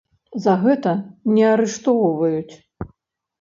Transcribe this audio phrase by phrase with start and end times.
[0.45, 0.93] За гэта
[1.35, 2.55] не арыштоўваюць.